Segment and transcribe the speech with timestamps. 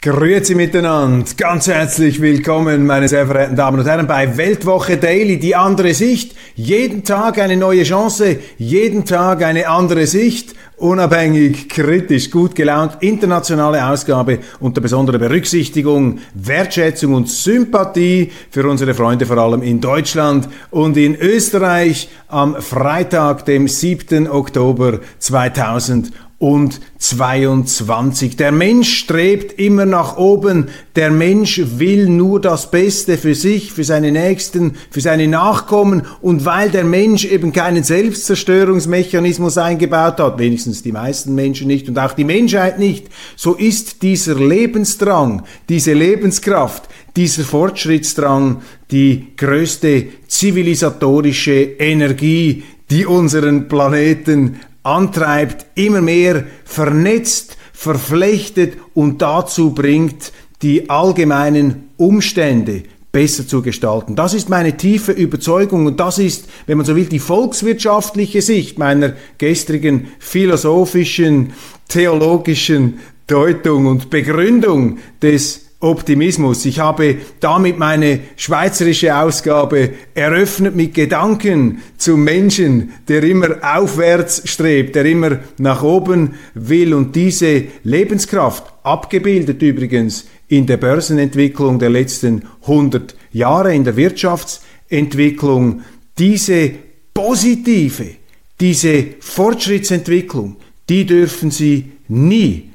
[0.00, 5.56] Grüezi miteinander, ganz herzlich willkommen, meine sehr verehrten Damen und Herren, bei Weltwoche Daily, die
[5.56, 6.36] andere Sicht.
[6.54, 13.84] Jeden Tag eine neue Chance, jeden Tag eine andere Sicht, unabhängig, kritisch, gut gelaunt, internationale
[13.84, 20.96] Ausgabe unter besonderer Berücksichtigung, Wertschätzung und Sympathie für unsere Freunde vor allem in Deutschland und
[20.96, 24.30] in Österreich am Freitag, dem 7.
[24.30, 28.36] Oktober 2000 und 22.
[28.36, 30.68] Der Mensch strebt immer nach oben.
[30.94, 36.02] Der Mensch will nur das Beste für sich, für seine Nächsten, für seine Nachkommen.
[36.20, 41.98] Und weil der Mensch eben keinen Selbstzerstörungsmechanismus eingebaut hat, wenigstens die meisten Menschen nicht und
[41.98, 46.84] auch die Menschheit nicht, so ist dieser Lebensdrang, diese Lebenskraft,
[47.16, 59.22] dieser Fortschrittsdrang die größte zivilisatorische Energie, die unseren Planeten antreibt, immer mehr vernetzt, verflechtet und
[59.22, 64.16] dazu bringt, die allgemeinen Umstände besser zu gestalten.
[64.16, 68.78] Das ist meine tiefe Überzeugung und das ist, wenn man so will, die volkswirtschaftliche Sicht
[68.78, 71.52] meiner gestrigen philosophischen,
[71.88, 76.64] theologischen Deutung und Begründung des Optimismus.
[76.64, 84.96] Ich habe damit meine schweizerische Ausgabe eröffnet mit Gedanken zum Menschen, der immer aufwärts strebt,
[84.96, 92.42] der immer nach oben will und diese Lebenskraft, abgebildet übrigens in der Börsenentwicklung der letzten
[92.62, 95.82] 100 Jahre, in der Wirtschaftsentwicklung,
[96.18, 96.72] diese
[97.14, 98.16] positive,
[98.58, 100.56] diese Fortschrittsentwicklung,
[100.88, 102.67] die dürfen Sie nie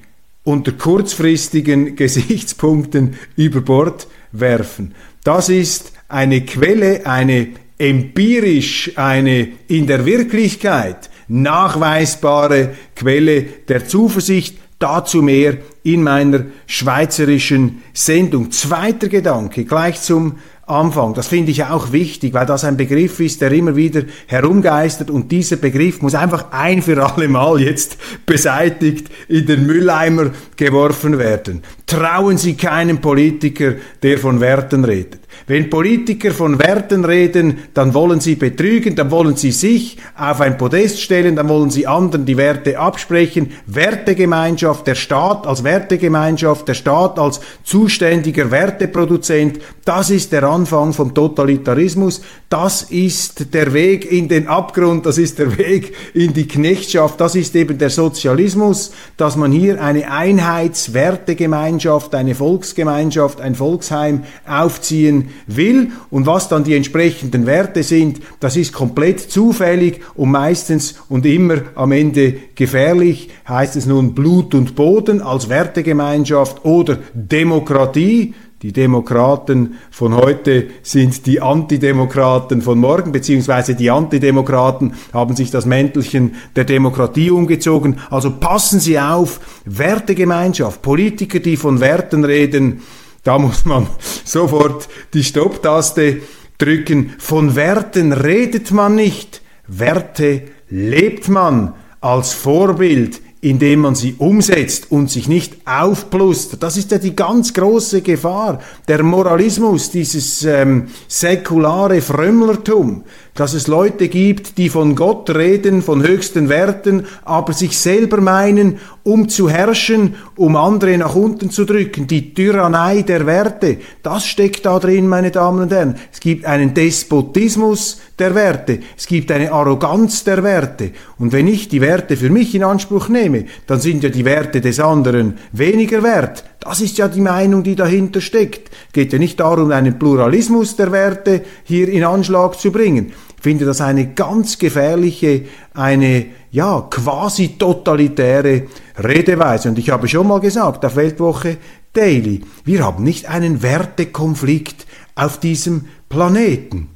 [0.44, 4.94] unter kurzfristigen Gesichtspunkten über Bord werfen.
[5.24, 14.58] Das ist eine Quelle, eine empirisch, eine in der Wirklichkeit nachweisbare Quelle der Zuversicht.
[14.80, 18.52] Dazu mehr in meiner schweizerischen Sendung.
[18.52, 20.40] Zweiter Gedanke, gleich zum
[20.74, 21.14] Anfang.
[21.14, 25.32] Das finde ich auch wichtig, weil das ein Begriff ist, der immer wieder herumgeistert und
[25.32, 31.64] dieser Begriff muss einfach ein für alle Mal jetzt beseitigt in den Mülleimer geworfen werden.
[31.86, 35.23] Trauen Sie keinem Politiker, der von Werten redet.
[35.48, 40.58] Wenn Politiker von Werten reden, dann wollen sie betrügen, dann wollen sie sich auf ein
[40.58, 43.52] Podest stellen, dann wollen sie anderen die Werte absprechen.
[43.66, 51.14] Wertegemeinschaft, der Staat als Wertegemeinschaft, der Staat als zuständiger Werteproduzent, das ist der Anfang vom
[51.14, 57.20] Totalitarismus, das ist der Weg in den Abgrund, das ist der Weg in die Knechtschaft,
[57.20, 65.23] das ist eben der Sozialismus, dass man hier eine Einheitswertegemeinschaft, eine Volksgemeinschaft, ein Volksheim aufziehen
[65.48, 71.26] will und was dann die entsprechenden Werte sind, das ist komplett zufällig und meistens und
[71.26, 73.30] immer am Ende gefährlich.
[73.48, 78.34] Heißt es nun Blut und Boden als Wertegemeinschaft oder Demokratie?
[78.64, 85.66] Die Demokraten von heute sind die Antidemokraten von morgen, beziehungsweise die Antidemokraten haben sich das
[85.66, 88.00] Mäntelchen der Demokratie umgezogen.
[88.10, 92.84] Also passen Sie auf, Wertegemeinschaft, Politiker, die von Werten reden,
[93.24, 93.88] da muss man
[94.26, 96.22] sofort die Stopptaste
[96.58, 97.14] drücken.
[97.18, 105.12] Von Werten redet man nicht, Werte lebt man als Vorbild indem man sie umsetzt und
[105.12, 106.64] sich nicht aufplustert.
[106.64, 108.60] Das ist ja die ganz große Gefahr.
[108.88, 113.04] Der Moralismus, dieses ähm, säkulare Frömmlertum,
[113.36, 118.80] dass es Leute gibt, die von Gott reden, von höchsten Werten, aber sich selber meinen,
[119.04, 122.08] um zu herrschen, um andere nach unten zu drücken.
[122.08, 125.96] Die Tyrannei der Werte, das steckt da drin, meine Damen und Herren.
[126.12, 130.92] Es gibt einen Despotismus der Werte, es gibt eine Arroganz der Werte.
[131.18, 134.62] Und wenn ich die Werte für mich in Anspruch nehme, dann sind ja die Werte
[134.62, 136.44] des anderen weniger wert.
[136.64, 138.72] Das ist ja die Meinung, die dahinter steckt.
[138.94, 143.12] Geht ja nicht darum, einen Pluralismus der Werte hier in Anschlag zu bringen.
[143.36, 145.44] Ich finde das eine ganz gefährliche,
[145.74, 148.68] eine ja quasi totalitäre
[148.98, 149.68] Redeweise.
[149.68, 151.58] Und ich habe schon mal gesagt auf Weltwoche
[151.92, 156.93] Daily, wir haben nicht einen Wertekonflikt auf diesem Planeten.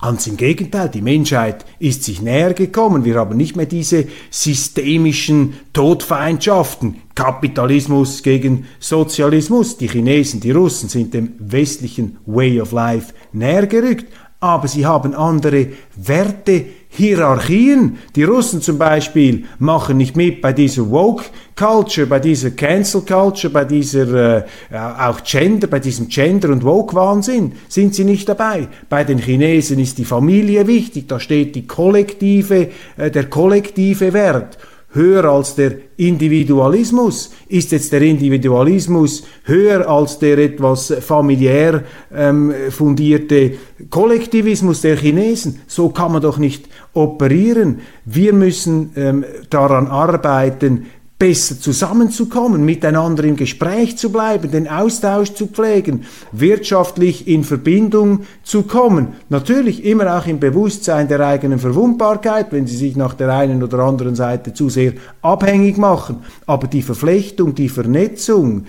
[0.00, 3.04] Ganz im Gegenteil, die Menschheit ist sich näher gekommen.
[3.04, 6.96] Wir haben nicht mehr diese systemischen Todfeindschaften.
[7.14, 9.78] Kapitalismus gegen Sozialismus.
[9.78, 14.12] Die Chinesen, die Russen sind dem westlichen Way of Life näher gerückt.
[14.40, 17.98] Aber sie haben andere Werte Hierarchien.
[18.14, 21.24] Die Russen zum Beispiel machen nicht mit bei dieser Woke
[21.56, 26.94] Culture, bei dieser Cancel Culture, bei dieser äh, auch Gender, bei diesem Gender und Woke
[26.94, 28.68] Wahnsinn sind sie nicht dabei.
[28.88, 34.56] Bei den Chinesen ist die Familie wichtig, da steht die kollektive, äh, der kollektive Wert
[34.94, 37.32] höher als der Individualismus?
[37.48, 43.52] Ist jetzt der Individualismus höher als der etwas familiär ähm, fundierte
[43.90, 45.60] Kollektivismus der Chinesen?
[45.66, 47.80] So kann man doch nicht operieren.
[48.04, 50.86] Wir müssen ähm, daran arbeiten,
[51.18, 58.62] besser zusammenzukommen, miteinander im Gespräch zu bleiben, den Austausch zu pflegen, wirtschaftlich in Verbindung zu
[58.62, 59.14] kommen.
[59.28, 63.78] Natürlich immer auch im Bewusstsein der eigenen Verwundbarkeit, wenn sie sich nach der einen oder
[63.78, 66.24] anderen Seite zu sehr abhängig machen.
[66.46, 68.66] Aber die Verflechtung, die Vernetzung,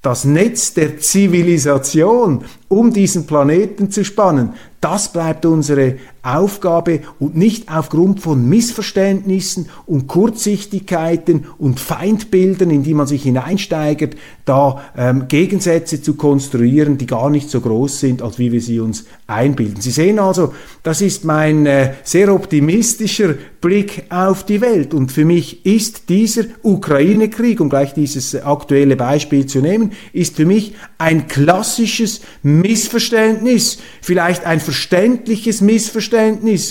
[0.00, 7.70] das Netz der Zivilisation um diesen Planeten zu spannen, das bleibt unsere Aufgabe und nicht
[7.70, 16.02] aufgrund von Missverständnissen und Kurzsichtigkeiten und Feindbildern, in die man sich hineinsteigert, da ähm, Gegensätze
[16.02, 19.80] zu konstruieren, die gar nicht so groß sind, als wie wir sie uns einbilden.
[19.80, 25.24] Sie sehen also, das ist mein äh, sehr optimistischer Blick auf die Welt und für
[25.24, 31.28] mich ist dieser Ukraine-Krieg, um gleich dieses aktuelle Beispiel zu nehmen, ist für mich ein
[31.28, 36.07] klassisches Missverständnis, vielleicht ein verständliches Missverständnis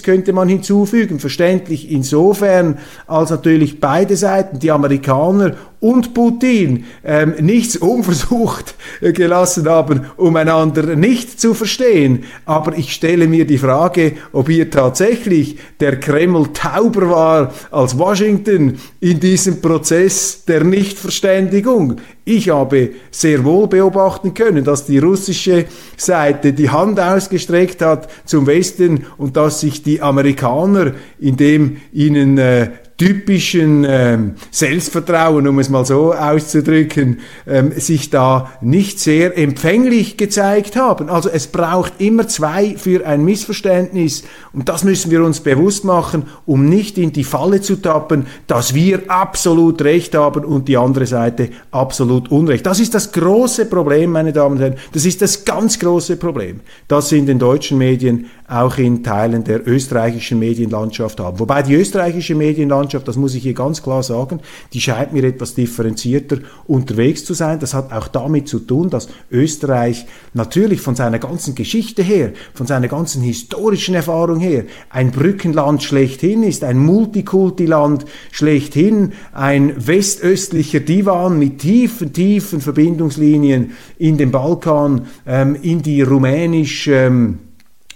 [0.04, 1.19] könnte man hinzufügen.
[1.19, 10.08] Verständlich insofern, als natürlich beide Seiten, die Amerikaner und Putin ähm, nichts unversucht gelassen haben,
[10.18, 12.24] um einander nicht zu verstehen.
[12.46, 18.80] Aber ich stelle mir die Frage, ob hier tatsächlich der Kreml tauber war als Washington
[19.00, 21.98] in diesem Prozess der Nichtverständigung.
[22.26, 25.66] Ich habe sehr wohl beobachten können, dass die russische
[25.96, 32.70] Seite die Hand ausgestreckt hat zum Westen und dass sich die Amerikaner, indem ihnen äh,
[32.98, 40.76] typischen ähm, Selbstvertrauen, um es mal so auszudrücken, ähm, sich da nicht sehr empfänglich gezeigt
[40.76, 41.08] haben.
[41.08, 46.24] Also es braucht immer zwei für ein Missverständnis und das müssen wir uns bewusst machen,
[46.48, 51.06] um nicht in die Falle zu tappen, dass wir absolut Recht haben und die andere
[51.06, 52.66] Seite absolut Unrecht.
[52.66, 54.76] Das ist das große Problem, meine Damen und Herren.
[54.94, 59.68] Das ist das ganz große Problem, das in den deutschen Medien auch in Teilen der
[59.68, 61.38] österreichischen Medienlandschaft haben.
[61.38, 64.39] Wobei die österreichische Medienlandschaft Mannschaft, das muss ich hier ganz klar sagen,
[64.72, 66.38] die scheint mir etwas differenzierter
[66.68, 67.60] unterwegs zu sein.
[67.60, 72.66] Das hat auch damit zu tun, dass Österreich natürlich von seiner ganzen Geschichte her, von
[72.66, 81.38] seiner ganzen historischen Erfahrung her, ein Brückenland schlechthin ist, ein Multikultiland schlechthin, ein westöstlicher Divan
[81.38, 87.40] mit tiefen, tiefen Verbindungslinien in den Balkan, ähm, in die rumänisch ähm,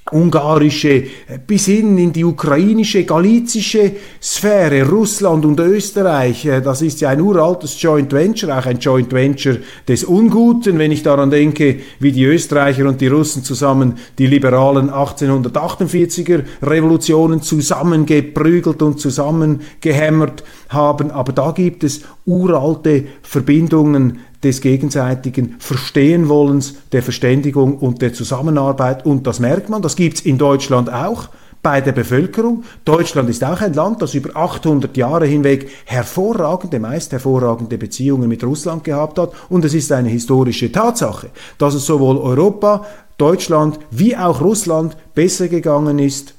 [0.09, 1.05] ungarische äh,
[1.45, 7.21] bis hin in die ukrainische, galizische Sphäre, Russland und Österreich, äh, das ist ja ein
[7.21, 9.57] uraltes Joint Venture, auch ein Joint Venture
[9.87, 14.89] des Unguten, wenn ich daran denke, wie die Österreicher und die Russen zusammen die liberalen
[14.89, 26.75] 1848er Revolutionen zusammengeprügelt und zusammengehämmert haben, aber da gibt es uralte Verbindungen des gegenseitigen Verstehenwollens,
[26.91, 29.05] der Verständigung und der Zusammenarbeit.
[29.05, 31.29] Und das merkt man, das gibt's in Deutschland auch
[31.61, 32.63] bei der Bevölkerung.
[32.85, 38.43] Deutschland ist auch ein Land, das über 800 Jahre hinweg hervorragende, meist hervorragende Beziehungen mit
[38.43, 39.31] Russland gehabt hat.
[39.49, 42.85] Und es ist eine historische Tatsache, dass es sowohl Europa,
[43.17, 46.33] Deutschland wie auch Russland besser gegangen ist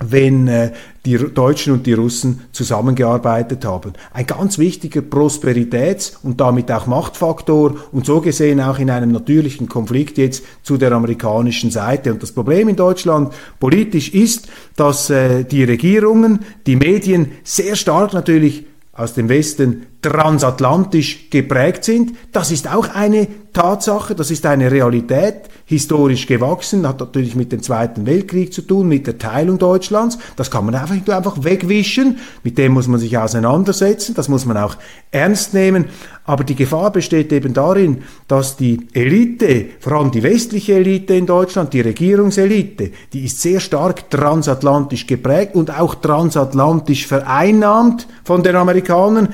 [0.00, 0.72] wenn äh,
[1.04, 3.92] die Deutschen und die Russen zusammengearbeitet haben.
[4.12, 9.68] Ein ganz wichtiger Prosperitäts- und damit auch Machtfaktor und so gesehen auch in einem natürlichen
[9.68, 12.12] Konflikt jetzt zu der amerikanischen Seite.
[12.12, 18.12] Und das Problem in Deutschland politisch ist, dass äh, die Regierungen, die Medien sehr stark
[18.12, 22.12] natürlich aus dem Westen transatlantisch geprägt sind.
[22.30, 27.62] Das ist auch eine Tatsache, das ist eine Realität, historisch gewachsen, hat natürlich mit dem
[27.62, 30.18] Zweiten Weltkrieg zu tun, mit der Teilung Deutschlands.
[30.36, 34.58] Das kann man einfach, einfach wegwischen, mit dem muss man sich auseinandersetzen, das muss man
[34.58, 34.76] auch
[35.10, 35.86] ernst nehmen.
[36.26, 41.26] Aber die Gefahr besteht eben darin, dass die Elite, vor allem die westliche Elite in
[41.26, 48.56] Deutschland, die Regierungselite, die ist sehr stark transatlantisch geprägt und auch transatlantisch vereinnahmt von den
[48.56, 49.28] Amerikanern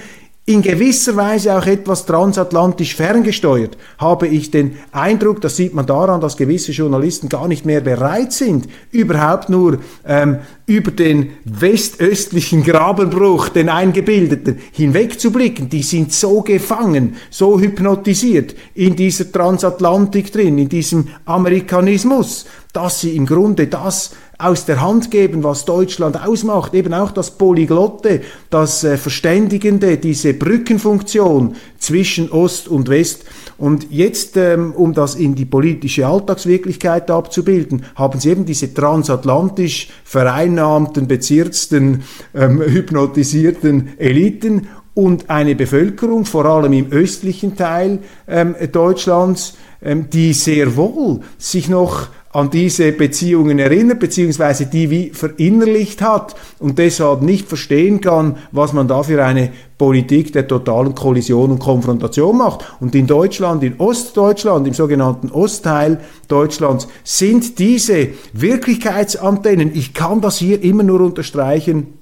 [0.50, 6.20] in gewisser Weise auch etwas transatlantisch ferngesteuert, habe ich den Eindruck, das sieht man daran,
[6.20, 13.48] dass gewisse Journalisten gar nicht mehr bereit sind, überhaupt nur ähm, über den westöstlichen Grabenbruch,
[13.50, 15.68] den eingebildeten, hinwegzublicken.
[15.68, 23.14] Die sind so gefangen, so hypnotisiert in dieser Transatlantik drin, in diesem Amerikanismus, dass sie
[23.14, 24.10] im Grunde das
[24.42, 30.34] aus der Hand geben, was Deutschland ausmacht, eben auch das Polyglotte, das äh, Verständigende, diese
[30.34, 33.24] Brückenfunktion zwischen Ost und West.
[33.58, 39.88] Und jetzt, ähm, um das in die politische Alltagswirklichkeit abzubilden, haben sie eben diese transatlantisch
[40.04, 42.04] vereinnahmten, bezirzten,
[42.34, 50.32] ähm, hypnotisierten Eliten und eine Bevölkerung, vor allem im östlichen Teil ähm, Deutschlands, ähm, die
[50.32, 57.22] sehr wohl sich noch an diese Beziehungen erinnert, beziehungsweise die wie verinnerlicht hat und deshalb
[57.22, 62.72] nicht verstehen kann, was man da für eine Politik der totalen Kollision und Konfrontation macht.
[62.78, 70.38] Und in Deutschland, in Ostdeutschland, im sogenannten Ostteil Deutschlands, sind diese Wirklichkeitsantennen, ich kann das
[70.38, 71.99] hier immer nur unterstreichen,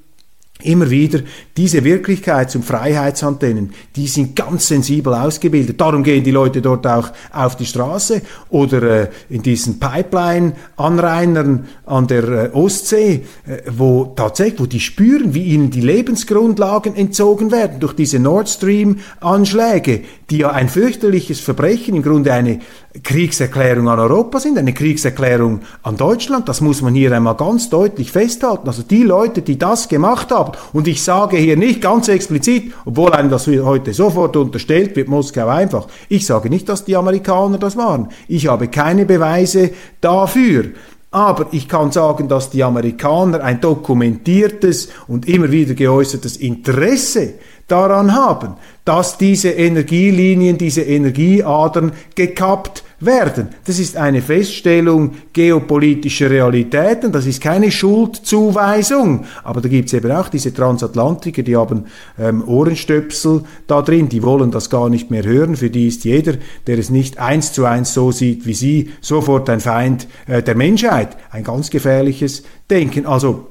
[0.62, 1.20] immer wieder
[1.56, 5.80] diese Wirklichkeits- und Freiheitsantennen, die sind ganz sensibel ausgebildet.
[5.80, 12.06] Darum gehen die Leute dort auch auf die Straße oder äh, in diesen Pipeline-Anrainern an
[12.06, 17.80] der äh, Ostsee, äh, wo tatsächlich, wo die spüren, wie ihnen die Lebensgrundlagen entzogen werden
[17.80, 22.60] durch diese Nord Stream-Anschläge, die ja ein fürchterliches Verbrechen, im Grunde eine
[23.02, 26.48] Kriegserklärung an Europa sind, eine Kriegserklärung an Deutschland.
[26.48, 28.66] Das muss man hier einmal ganz deutlich festhalten.
[28.66, 33.12] Also die Leute, die das gemacht haben, und ich sage hier nicht ganz explizit, obwohl
[33.12, 37.76] einem das heute sofort unterstellt wird, Moskau einfach, ich sage nicht, dass die Amerikaner das
[37.76, 38.08] waren.
[38.26, 40.64] Ich habe keine Beweise dafür.
[41.10, 47.34] Aber ich kann sagen, dass die Amerikaner ein dokumentiertes und immer wieder geäußertes Interesse
[47.66, 53.48] daran haben, dass diese Energielinien, diese Energieadern gekappt werden.
[53.64, 59.24] Das ist eine Feststellung geopolitischer Realitäten, das ist keine Schuldzuweisung.
[59.44, 61.84] Aber da gibt's eben auch diese Transatlantiker, die haben
[62.18, 65.56] ähm, Ohrenstöpsel da drin, die wollen das gar nicht mehr hören.
[65.56, 66.34] Für die ist jeder,
[66.66, 70.56] der es nicht eins zu eins so sieht wie sie, sofort ein Feind äh, der
[70.56, 71.16] Menschheit.
[71.30, 73.06] Ein ganz gefährliches Denken.
[73.06, 73.46] Also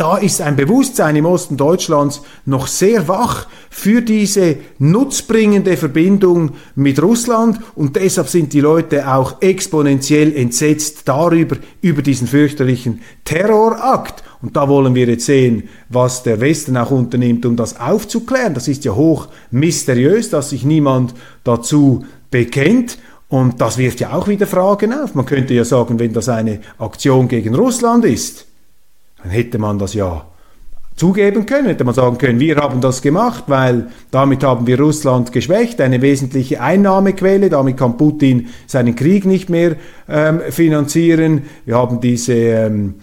[0.00, 7.02] da ist ein Bewusstsein im Osten Deutschlands noch sehr wach für diese nutzbringende Verbindung mit
[7.02, 14.24] Russland und deshalb sind die Leute auch exponentiell entsetzt darüber, über diesen fürchterlichen Terrorakt.
[14.40, 18.54] Und da wollen wir jetzt sehen, was der Westen auch unternimmt, um das aufzuklären.
[18.54, 21.12] Das ist ja hoch mysteriös, dass sich niemand
[21.44, 22.96] dazu bekennt.
[23.28, 25.14] Und das wirft ja auch wieder Fragen auf.
[25.14, 28.46] Man könnte ja sagen, wenn das eine Aktion gegen Russland ist,
[29.22, 30.26] dann hätte man das ja
[30.96, 35.32] zugeben können, hätte man sagen können, wir haben das gemacht, weil damit haben wir Russland
[35.32, 39.76] geschwächt, eine wesentliche Einnahmequelle, damit kann Putin seinen Krieg nicht mehr
[40.08, 41.44] ähm, finanzieren.
[41.64, 42.96] Wir haben diese ähm,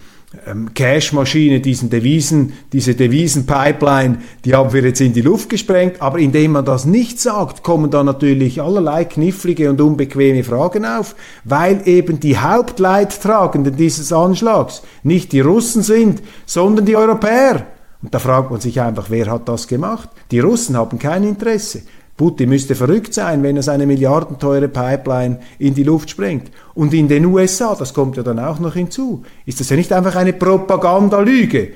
[0.74, 6.52] Cash-Maschine, diesen Devisen, diese Devisen-Pipeline, die haben wir jetzt in die Luft gesprengt, aber indem
[6.52, 12.20] man das nicht sagt, kommen da natürlich allerlei knifflige und unbequeme Fragen auf, weil eben
[12.20, 17.66] die Hauptleidtragenden dieses Anschlags nicht die Russen sind, sondern die Europäer.
[18.02, 20.10] Und da fragt man sich einfach, wer hat das gemacht?
[20.30, 21.82] Die Russen haben kein Interesse.
[22.18, 26.50] Putin müsste verrückt sein, wenn er seine milliardenteure Pipeline in die Luft sprengt.
[26.74, 29.92] Und in den USA, das kommt ja dann auch noch hinzu, ist das ja nicht
[29.92, 31.68] einfach eine Propagandalüge.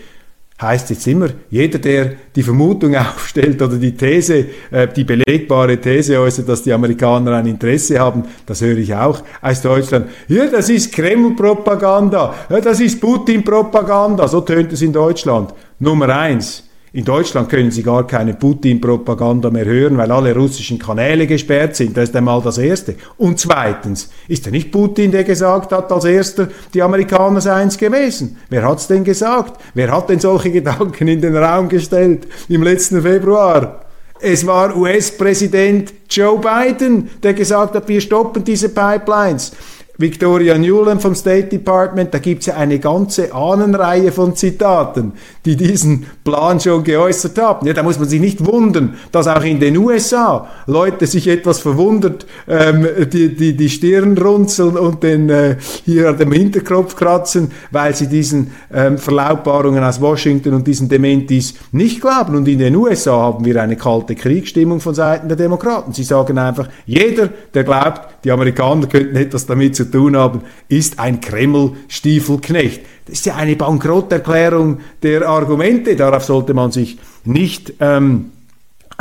[0.60, 6.18] Heißt jetzt immer, jeder, der die Vermutung aufstellt oder die These, äh, die belegbare These
[6.18, 10.08] äußert, dass die Amerikaner ein Interesse haben, das höre ich auch aus Deutschland.
[10.26, 15.54] Ja, das ist Kreml-Propaganda, ja, das ist Putin-Propaganda, so tönt es in Deutschland.
[15.78, 16.64] Nummer eins.
[16.94, 21.96] In Deutschland können Sie gar keine Putin-Propaganda mehr hören, weil alle russischen Kanäle gesperrt sind.
[21.96, 22.96] Das ist einmal das Erste.
[23.16, 27.78] Und zweitens, ist ja nicht Putin, der gesagt hat als Erster, die Amerikaner seien es
[27.78, 28.36] gewesen.
[28.50, 29.58] Wer hat's denn gesagt?
[29.72, 33.86] Wer hat denn solche Gedanken in den Raum gestellt im letzten Februar?
[34.20, 39.52] Es war US-Präsident Joe Biden, der gesagt hat, wir stoppen diese Pipelines.
[39.98, 45.12] Victoria Newland vom State Department, da gibt es ja eine ganze Ahnenreihe von Zitaten,
[45.44, 47.66] die diesen Plan schon geäußert haben.
[47.66, 51.58] Ja, da muss man sich nicht wundern, dass auch in den USA Leute sich etwas
[51.58, 57.50] verwundert, ähm, die, die, die Stirn runzeln und den äh, hier an dem Hinterkopf kratzen,
[57.70, 62.36] weil sie diesen ähm, Verlautbarungen aus Washington und diesen Dementis nicht glauben.
[62.36, 65.92] Und in den USA haben wir eine kalte Kriegsstimmung von Seiten der Demokraten.
[65.92, 70.98] Sie sagen einfach, jeder, der glaubt, die Amerikaner könnten etwas damit zu tun haben, ist
[70.98, 72.82] ein Kreml-Stiefelknecht.
[73.06, 75.96] Das ist ja eine Bankrotterklärung der Argumente.
[75.96, 78.32] Darauf sollte man sich nicht ähm,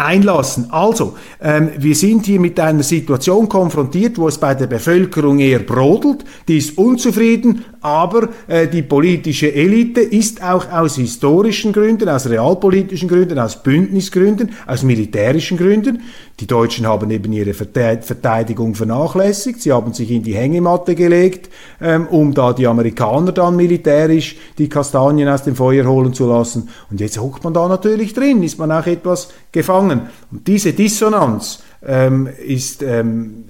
[0.02, 0.68] einlassen.
[0.70, 5.60] Also, ähm, wir sind hier mit einer Situation konfrontiert, wo es bei der Bevölkerung eher
[5.60, 12.30] brodelt, die ist unzufrieden, aber äh, die politische Elite ist auch aus historischen Gründen, aus
[12.30, 16.02] realpolitischen Gründen, aus Bündnisgründen, aus militärischen Gründen.
[16.40, 22.08] Die Deutschen haben eben ihre Verteidigung vernachlässigt, sie haben sich in die Hängematte gelegt, ähm,
[22.08, 26.70] um da die Amerikaner dann militärisch die Kastanien aus dem Feuer holen zu lassen.
[26.90, 29.91] Und jetzt hockt man da natürlich drin, ist man auch etwas gefangen.
[30.32, 33.46] Und diese Dissonanz ähm, ist ähm,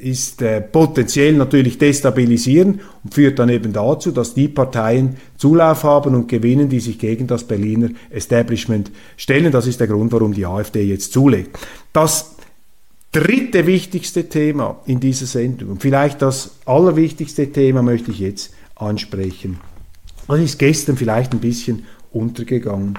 [0.00, 6.14] ist äh, potenziell natürlich destabilisierend und führt dann eben dazu, dass die Parteien Zulauf haben
[6.14, 9.52] und gewinnen, die sich gegen das Berliner Establishment stellen.
[9.52, 11.58] Das ist der Grund, warum die AfD jetzt zulegt.
[11.92, 12.36] Das
[13.12, 19.58] dritte wichtigste Thema in dieser Sendung und vielleicht das allerwichtigste Thema möchte ich jetzt ansprechen.
[20.28, 22.94] Das ist gestern vielleicht ein bisschen untergegangen.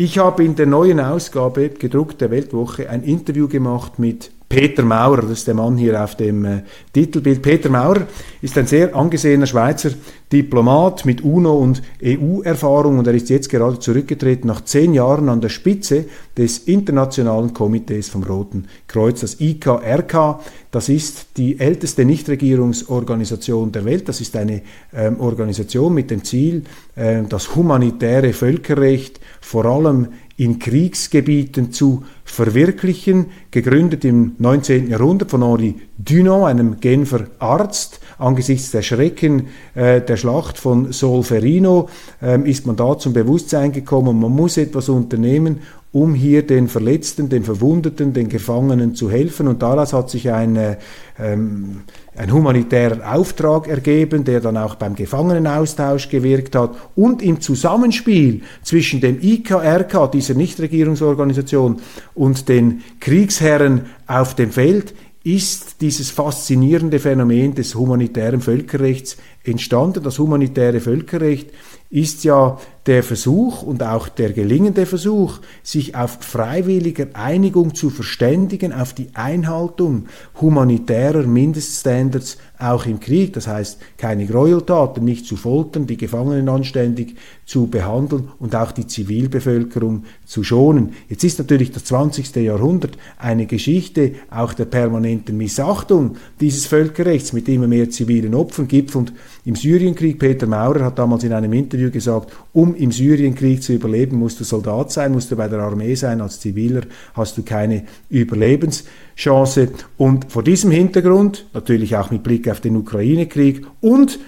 [0.00, 5.22] Ich habe in der neuen Ausgabe gedruckt der Weltwoche ein Interview gemacht mit Peter Maurer,
[5.22, 6.62] das ist der Mann hier auf dem äh,
[6.94, 7.42] Titelbild.
[7.42, 8.06] Peter Maurer
[8.40, 9.90] ist ein sehr angesehener Schweizer
[10.32, 15.42] Diplomat mit UNO- und EU-Erfahrung und er ist jetzt gerade zurückgetreten nach zehn Jahren an
[15.42, 20.40] der Spitze des Internationalen Komitees vom Roten Kreuz, das IKRK.
[20.70, 24.08] Das ist die älteste Nichtregierungsorganisation der Welt.
[24.08, 24.62] Das ist eine
[24.94, 26.64] ähm, Organisation mit dem Ziel,
[26.94, 34.88] äh, das humanitäre Völkerrecht vor allem in Kriegsgebieten zu verwirklichen, gegründet im 19.
[34.88, 38.00] Jahrhundert von Henri Dunant, einem Genfer Arzt.
[38.18, 41.88] Angesichts der Schrecken äh, der Schlacht von Solferino
[42.22, 45.58] äh, ist man da zum Bewusstsein gekommen, man muss etwas unternehmen,
[45.90, 49.48] um hier den Verletzten, den Verwundeten, den Gefangenen zu helfen.
[49.48, 50.76] Und daraus hat sich ein, äh,
[51.18, 51.82] ähm,
[52.18, 56.74] ein humanitärer Auftrag ergeben, der dann auch beim Gefangenenaustausch gewirkt hat.
[56.96, 61.80] Und im Zusammenspiel zwischen dem IKRK, dieser Nichtregierungsorganisation,
[62.14, 69.16] und den Kriegsherren auf dem Feld ist dieses faszinierende Phänomen des humanitären Völkerrechts
[69.48, 70.02] entstanden.
[70.02, 71.50] Das humanitäre Völkerrecht
[71.90, 78.72] ist ja der Versuch und auch der gelingende Versuch, sich auf freiwilliger Einigung zu verständigen,
[78.72, 80.06] auf die Einhaltung
[80.40, 87.16] humanitärer Mindeststandards auch im Krieg, das heißt keine Gräueltaten, nicht zu foltern, die Gefangenen anständig
[87.44, 90.94] zu behandeln und auch die Zivilbevölkerung zu schonen.
[91.08, 92.34] Jetzt ist natürlich das 20.
[92.36, 99.12] Jahrhundert eine Geschichte auch der permanenten Missachtung dieses Völkerrechts mit immer mehr zivilen Opfern und
[99.48, 104.18] im Syrienkrieg, Peter Maurer hat damals in einem Interview gesagt, um im Syrienkrieg zu überleben,
[104.18, 106.82] musst du Soldat sein, musst du bei der Armee sein, als Ziviler
[107.14, 109.70] hast du keine Überlebenschance.
[109.96, 114.18] Und vor diesem Hintergrund, natürlich auch mit Blick auf den Ukraine-Krieg und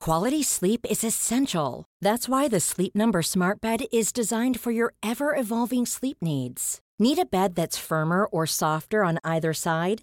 [0.00, 1.86] Quality sleep is essential.
[2.02, 6.80] That's why the Sleep Number Smart Bed is designed for your ever-evolving sleep needs.
[6.98, 10.02] Need a bed that's firmer or softer on either side?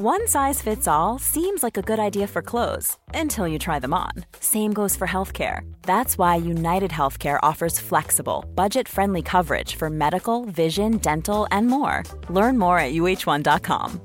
[0.00, 3.92] One size fits all seems like a good idea for clothes until you try them
[3.92, 4.12] on.
[4.38, 5.62] Same goes for healthcare.
[5.82, 12.04] That's why United Healthcare offers flexible, budget friendly coverage for medical, vision, dental, and more.
[12.30, 14.00] Learn more at uh1.com.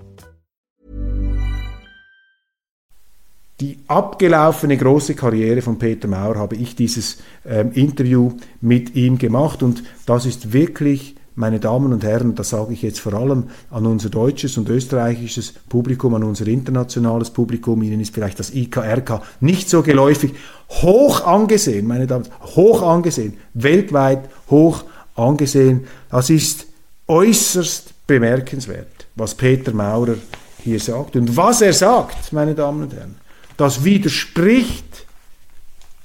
[3.59, 9.61] Die abgelaufene große Karriere von Peter Mauer habe ich dieses ähm, Interview mit ihm gemacht
[9.61, 13.85] und das ist wirklich meine Damen und Herren, das sage ich jetzt vor allem an
[13.85, 19.69] unser deutsches und österreichisches Publikum, an unser internationales Publikum, Ihnen ist vielleicht das IKRK nicht
[19.69, 20.33] so geläufig,
[20.69, 24.83] hoch angesehen, meine Damen, hoch angesehen, weltweit hoch
[25.15, 25.87] angesehen.
[26.09, 26.67] Das ist
[27.07, 30.15] äußerst bemerkenswert, was Peter Maurer
[30.59, 31.15] hier sagt.
[31.15, 33.15] Und was er sagt, meine Damen und Herren,
[33.57, 35.05] das widerspricht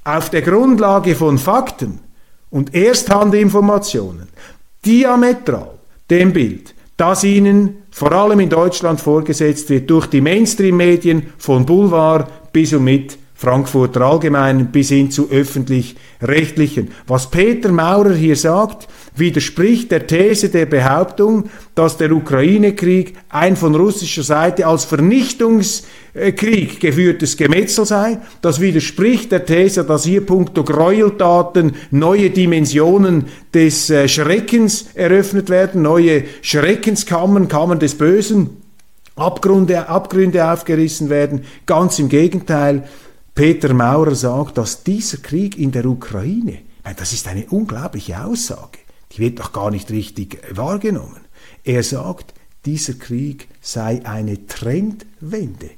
[0.05, 2.01] auf der Grundlage von Fakten
[2.51, 4.28] und Ersthandinformationen
[4.85, 5.79] diametral
[6.11, 12.53] dem Bild, das ihnen vor allem in Deutschland vorgesetzt wird durch die Mainstream-Medien von Boulevard
[12.53, 16.91] bis und mit Frankfurter Allgemeinen bis hin zu öffentlich-rechtlichen.
[17.07, 18.89] Was Peter Maurer hier sagt,
[19.19, 27.37] widerspricht der These der Behauptung, dass der Ukraine-Krieg ein von russischer Seite als Vernichtungskrieg geführtes
[27.37, 28.19] Gemetzel sei.
[28.43, 35.83] Das widerspricht der These, dass hier puncto Gräueltaten neue Dimensionen des äh, Schreckens eröffnet werden,
[35.83, 38.51] neue Schreckenskammern, Kammern des Bösen,
[39.17, 41.45] Abgründe, Abgründe aufgerissen werden.
[41.67, 42.85] Ganz im Gegenteil.
[43.35, 46.59] Peter Maurer sagt, dass dieser Krieg in der Ukraine,
[46.97, 48.79] das ist eine unglaubliche Aussage,
[49.19, 51.21] wird doch gar nicht richtig wahrgenommen.
[51.65, 55.71] Er sagt, dieser Krieg sei eine Trendwende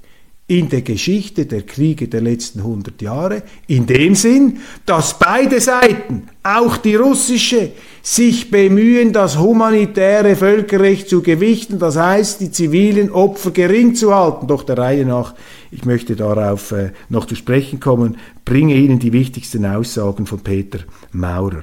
[0.51, 6.25] in der Geschichte der Kriege der letzten 100 Jahre, in dem Sinn, dass beide Seiten,
[6.43, 7.71] auch die russische,
[8.03, 14.49] sich bemühen, das humanitäre Völkerrecht zu gewichten, das heißt, die zivilen Opfer gering zu halten.
[14.49, 15.37] Doch der Reihe nach,
[15.71, 20.81] ich möchte darauf äh, noch zu sprechen kommen, bringe Ihnen die wichtigsten Aussagen von Peter
[21.13, 21.63] Maurer.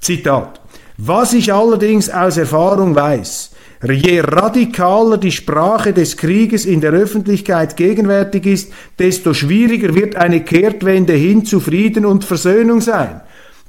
[0.00, 0.61] Zitat.
[0.98, 3.52] Was ich allerdings aus Erfahrung weiß,
[3.84, 10.44] Je radikaler die Sprache des Krieges in der Öffentlichkeit gegenwärtig ist, desto schwieriger wird eine
[10.44, 13.22] Kehrtwende hin zu Frieden und Versöhnung sein.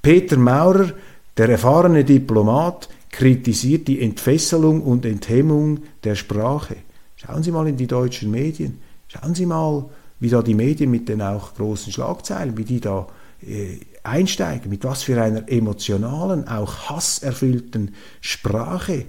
[0.03, 0.91] Peter Maurer,
[1.35, 6.75] der erfahrene Diplomat, kritisiert die Entfesselung und Enthemmung der Sprache.
[7.15, 8.81] Schauen Sie mal in die deutschen Medien.
[9.07, 9.85] Schauen Sie mal,
[10.19, 13.07] wie da die Medien mit den auch großen Schlagzeilen, wie die da
[13.41, 19.05] äh, einsteigen, mit was für einer emotionalen, auch hasserfüllten Sprache.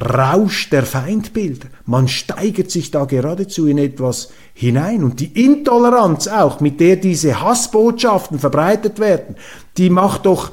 [0.00, 1.66] Rausch der Feindbilder.
[1.84, 5.02] Man steigert sich da geradezu in etwas hinein.
[5.02, 9.34] Und die Intoleranz auch, mit der diese Hassbotschaften verbreitet werden,
[9.76, 10.52] die macht doch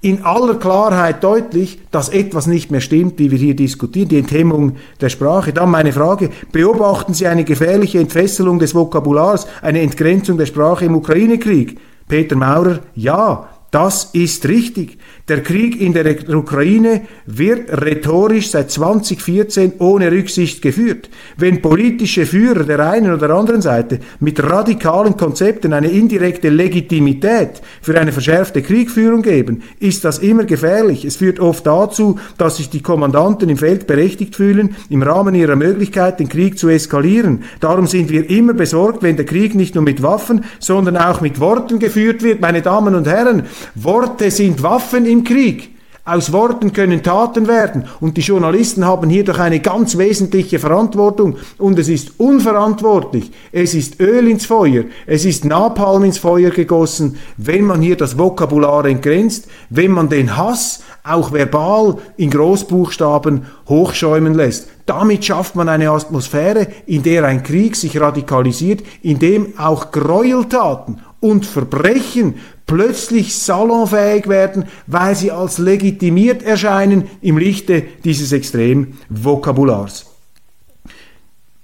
[0.00, 4.76] in aller Klarheit deutlich, dass etwas nicht mehr stimmt, wie wir hier diskutieren, die Enthemmung
[5.00, 5.52] der Sprache.
[5.52, 10.94] Dann meine Frage, beobachten Sie eine gefährliche Entfesselung des Vokabulars, eine Entgrenzung der Sprache im
[10.94, 11.78] Ukraine-Krieg?
[12.08, 14.98] Peter Maurer, ja, das ist richtig.
[15.28, 21.10] Der Krieg in der Ukraine wird rhetorisch seit 2014 ohne Rücksicht geführt.
[21.36, 28.00] Wenn politische Führer der einen oder anderen Seite mit radikalen Konzepten eine indirekte Legitimität für
[28.00, 31.04] eine verschärfte Kriegführung geben, ist das immer gefährlich.
[31.04, 35.56] Es führt oft dazu, dass sich die Kommandanten im Feld berechtigt fühlen, im Rahmen ihrer
[35.56, 37.42] Möglichkeit den Krieg zu eskalieren.
[37.60, 41.38] Darum sind wir immer besorgt, wenn der Krieg nicht nur mit Waffen, sondern auch mit
[41.38, 42.40] Worten geführt wird.
[42.40, 43.42] Meine Damen und Herren,
[43.74, 45.74] Worte sind Waffen im Krieg.
[46.08, 47.84] Aus Worten können Taten werden.
[48.00, 51.36] Und die Journalisten haben hier doch eine ganz wesentliche Verantwortung.
[51.58, 53.30] Und es ist unverantwortlich.
[53.52, 54.84] Es ist Öl ins Feuer.
[55.06, 60.34] Es ist Napalm ins Feuer gegossen, wenn man hier das Vokabular entgrenzt, wenn man den
[60.34, 64.68] Hass auch verbal in Großbuchstaben hochschäumen lässt.
[64.86, 71.00] Damit schafft man eine Atmosphäre, in der ein Krieg sich radikalisiert, in dem auch Gräueltaten
[71.20, 72.36] und Verbrechen
[72.68, 80.06] plötzlich salonfähig werden, weil sie als legitimiert erscheinen im Lichte dieses extremen Vokabulars.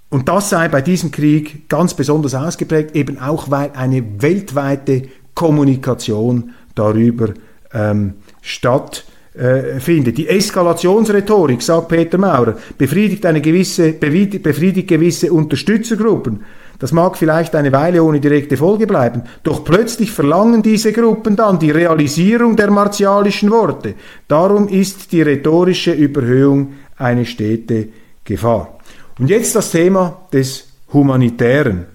[0.09, 6.51] Und das sei bei diesem Krieg ganz besonders ausgeprägt, eben auch weil eine weltweite Kommunikation
[6.73, 7.33] darüber
[7.73, 10.07] ähm, stattfindet.
[10.07, 16.41] Äh, Die Eskalationsrhetorik, sagt Peter Maurer, befriedigt eine gewisse, befriedigt gewisse Unterstützergruppen
[16.79, 21.59] das mag vielleicht eine Weile ohne direkte Folge bleiben, doch plötzlich verlangen diese Gruppen dann
[21.59, 23.95] die Realisierung der martialischen Worte.
[24.27, 27.89] Darum ist die rhetorische Überhöhung eine stete
[28.23, 28.79] Gefahr.
[29.19, 31.85] Und jetzt das Thema des Humanitären.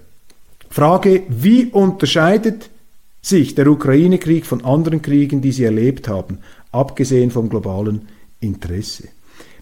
[0.69, 2.69] Frage, wie unterscheidet
[3.21, 6.39] sich der Ukraine-Krieg von anderen Kriegen, die Sie erlebt haben,
[6.71, 8.07] abgesehen vom globalen
[8.39, 9.09] Interesse?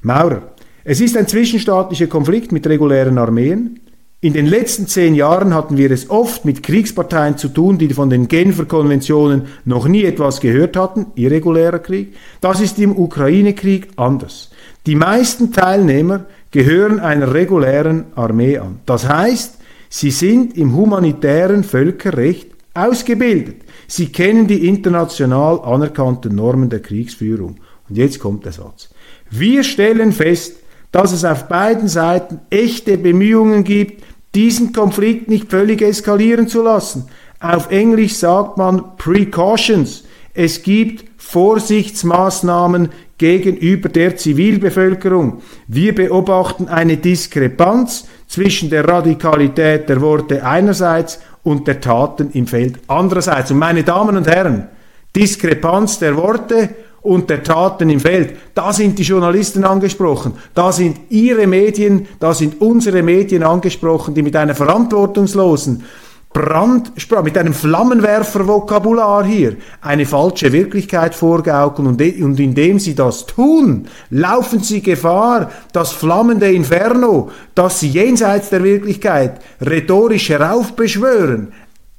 [0.01, 0.53] Maurer,
[0.84, 3.79] es ist ein zwischenstaatlicher Konflikt mit regulären Armeen.
[4.21, 8.10] In den letzten zehn Jahren hatten wir es oft mit Kriegsparteien zu tun, die von
[8.10, 12.13] den Genfer Konventionen noch nie etwas gehört hatten, irregulärer Krieg.
[12.41, 14.49] Das ist im Ukraine-Krieg anders.
[14.86, 18.82] Die meisten Teilnehmer gehören einer regulären Armee an.
[18.86, 23.62] Das heißt, sie sind im humanitären Völkerrecht ausgebildet.
[23.88, 27.55] Sie kennen die international anerkannten Normen der Kriegsführung.
[27.88, 28.89] Und jetzt kommt der Satz.
[29.29, 30.58] Wir stellen fest,
[30.91, 34.03] dass es auf beiden Seiten echte Bemühungen gibt,
[34.39, 37.10] diesen Konflikt nicht völlig eskalieren zu lassen.
[37.41, 40.06] Auf Englisch sagt man Precautions.
[40.34, 45.41] Es gibt Vorsichtsmaßnahmen gegenüber der Zivilbevölkerung.
[45.67, 52.80] Wir beobachten eine Diskrepanz zwischen der Radikalität der Worte einerseits und der Taten im Feld
[52.88, 53.52] andererseits.
[53.52, 54.69] Und meine Damen und Herren,
[55.17, 56.69] Diskrepanz der Worte
[57.01, 58.35] und der Taten im Feld.
[58.53, 64.21] Da sind die Journalisten angesprochen, da sind ihre Medien, da sind unsere Medien angesprochen, die
[64.21, 65.83] mit einer verantwortungslosen
[66.31, 73.88] Brandsprache, mit einem Flammenwerfer-Vokabular hier eine falsche Wirklichkeit vorgaukeln und, und indem sie das tun,
[74.12, 81.51] laufen sie Gefahr, das flammende Inferno, das sie jenseits der Wirklichkeit rhetorisch heraufbeschwören,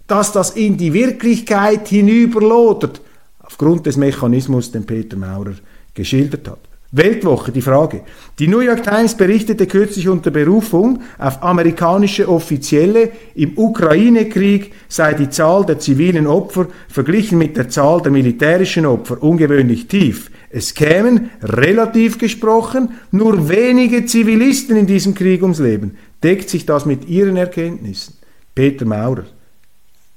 [0.07, 3.01] dass das in die Wirklichkeit hinüberlodert,
[3.51, 5.55] aufgrund des Mechanismus, den Peter Maurer
[5.93, 6.61] geschildert hat.
[6.93, 8.01] Weltwoche, die Frage.
[8.41, 15.31] Die New York Times berichtete kürzlich unter Berufung auf amerikanische Offizielle, im Ukraine-Krieg sei die
[15.31, 20.33] Zahl der zivilen Opfer verglichen mit der Zahl der militärischen Opfer ungewöhnlich tief.
[20.51, 25.97] Es kämen, relativ gesprochen, nur wenige Zivilisten in diesem Krieg ums Leben.
[26.25, 28.15] Deckt sich das mit Ihren Erkenntnissen?
[28.53, 29.27] Peter Maurer,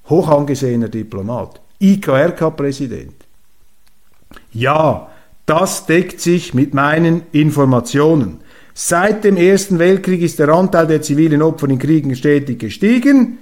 [0.09, 3.22] hoch angesehener Diplomat, IKRK-Präsident.
[4.51, 5.09] Ja,
[5.45, 8.39] das deckt sich mit meinen Informationen.
[8.73, 13.37] Seit dem Ersten Weltkrieg ist der Anteil der zivilen Opfer in Kriegen stetig gestiegen,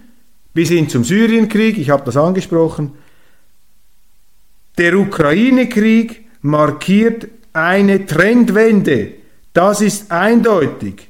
[0.54, 2.92] bis hin zum Syrienkrieg, ich habe das angesprochen.
[4.78, 9.14] Der Ukraine-Krieg markiert eine Trendwende.
[9.54, 11.10] Das ist eindeutig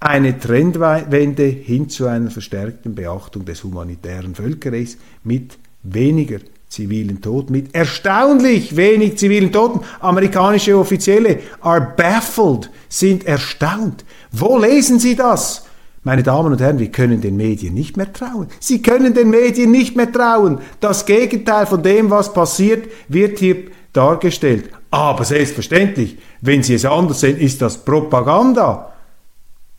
[0.00, 7.74] eine Trendwende hin zu einer verstärkten Beachtung des humanitären Völkerrechts mit weniger zivilen Toten, mit
[7.74, 9.80] erstaunlich wenig zivilen Toten.
[10.00, 14.04] Amerikanische Offizielle are baffled, sind erstaunt.
[14.30, 15.64] Wo lesen Sie das?
[16.04, 18.46] Meine Damen und Herren, wir können den Medien nicht mehr trauen.
[18.60, 20.58] Sie können den Medien nicht mehr trauen.
[20.80, 23.56] Das Gegenteil von dem, was passiert, wird hier
[23.92, 24.70] dargestellt.
[24.90, 28.92] Aber selbstverständlich, wenn Sie es anders sehen, ist das Propaganda.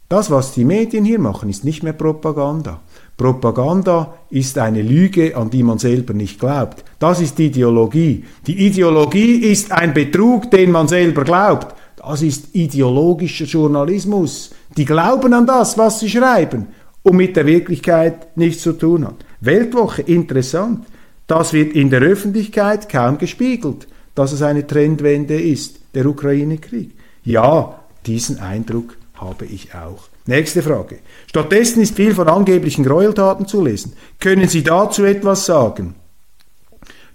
[0.08, 2.82] Das, was die Medien hier machen, ist nicht mehr Propaganda.
[3.20, 6.86] Propaganda ist eine Lüge, an die man selber nicht glaubt.
[7.00, 8.24] Das ist Ideologie.
[8.48, 11.76] Die Ideologie ist ein Betrug, den man selber glaubt.
[11.98, 14.52] Das ist ideologischer Journalismus.
[14.78, 16.68] Die glauben an das, was sie schreiben
[17.04, 19.18] und mit der Wirklichkeit nichts zu tun hat.
[19.42, 20.86] Weltwoche, interessant.
[21.28, 26.92] Das wird in der Öffentlichkeit kaum gespiegelt, dass es eine Trendwende ist, der Ukraine-Krieg.
[27.26, 30.08] Ja, diesen Eindruck habe ich auch.
[30.26, 31.00] Nächste Frage.
[31.28, 33.94] Stattdessen ist viel von angeblichen Gräueltaten zu lesen.
[34.20, 35.96] Können Sie dazu etwas sagen?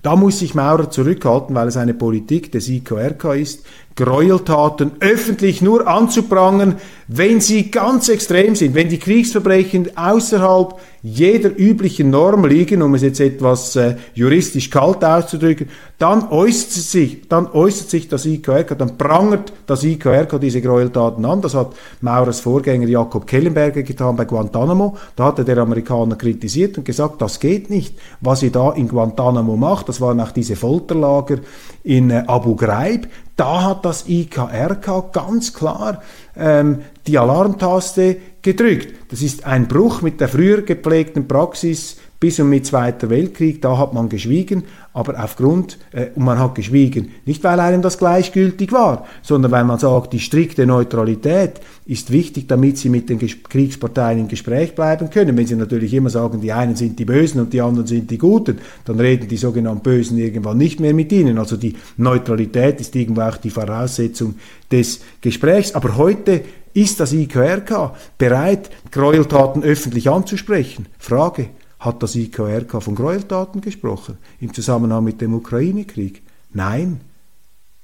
[0.05, 3.65] Da muss sich Maurer zurückhalten, weil es eine Politik des IKRK ist,
[3.97, 6.77] Gräueltaten öffentlich nur anzuprangern,
[7.07, 13.03] wenn sie ganz extrem sind, wenn die Kriegsverbrechen außerhalb jeder üblichen Norm liegen, um es
[13.03, 18.97] jetzt etwas äh, juristisch kalt auszudrücken, dann äußert sich, dann äußert sich das IKRK, dann
[18.97, 21.43] prangert das IKRK diese Gräueltaten an.
[21.43, 24.97] Das hat Maurers Vorgänger Jakob Kellenberger getan bei Guantanamo.
[25.15, 27.97] Da hat er der Amerikaner kritisiert und gesagt, das geht nicht.
[28.23, 31.37] Was ihr da in Guantanamo macht, das waren auch diese Folterlager
[31.85, 36.03] in äh, Abu Ghraib, da hat das IKRK ganz klar
[36.37, 38.95] ähm, die Alarmtaste gedrückt.
[39.11, 43.77] Das ist ein Bruch mit der früher gepflegten Praxis bis und mit Zweiter Weltkrieg, da
[43.77, 44.63] hat man geschwiegen,
[44.95, 49.65] aber aufgrund, äh, und man hat geschwiegen, nicht weil einem das gleichgültig war, sondern weil
[49.65, 55.11] man sagt, die strikte Neutralität ist wichtig, damit sie mit den Kriegsparteien im Gespräch bleiben
[55.11, 55.37] können.
[55.37, 58.17] Wenn sie natürlich immer sagen, die einen sind die Bösen und die anderen sind die
[58.17, 58.57] Guten,
[58.87, 61.37] dann reden die sogenannten Bösen irgendwann nicht mehr mit ihnen.
[61.37, 64.37] Also die Neutralität ist irgendwo auch die Voraussetzung
[64.73, 65.75] des Gesprächs.
[65.75, 66.41] Aber heute
[66.73, 70.87] ist das IQRK bereit, Gräueltaten öffentlich anzusprechen?
[70.99, 71.51] Frage.
[71.85, 76.23] Hat das IKRK von Gräueltaten gesprochen im Zusammenhang mit dem Ukraine-Krieg?
[76.55, 77.03] Nein.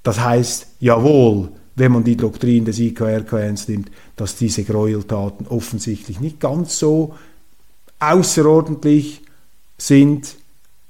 [0.01, 6.19] Das heißt, jawohl, wenn man die Doktrin des IKRK ernst nimmt, dass diese Gräueltaten offensichtlich
[6.19, 7.13] nicht ganz so
[7.99, 9.21] außerordentlich
[9.77, 10.35] sind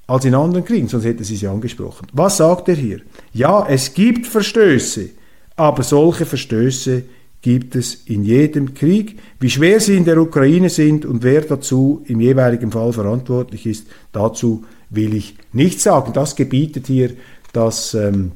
[0.08, 2.08] als in anderen Kriegen, sonst hätte sie sie angesprochen.
[2.13, 3.02] Was sagt er hier?
[3.34, 5.10] Ja, es gibt Verstöße,
[5.58, 7.04] aber solche Verstöße
[7.42, 9.20] gibt es in jedem Krieg.
[9.40, 13.88] Wie schwer sie in der Ukraine sind und wer dazu im jeweiligen Fall verantwortlich ist,
[14.12, 16.14] dazu will ich nichts sagen.
[16.14, 17.12] Das gebietet hier
[17.54, 18.32] das ähm,